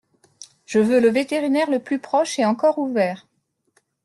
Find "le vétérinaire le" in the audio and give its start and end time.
0.99-1.77